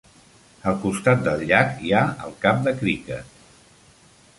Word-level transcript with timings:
Al 0.71 0.79
costat 0.85 1.21
del 1.29 1.45
llac 1.51 1.77
hi 1.89 1.95
ha 1.95 2.03
el 2.31 2.37
camp 2.47 2.65
de 2.71 2.77
cricket. 2.83 3.41